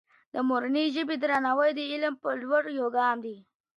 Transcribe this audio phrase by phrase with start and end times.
[0.33, 3.37] د مورنۍ ژبې درناوی د علم په لور یو ګام دی.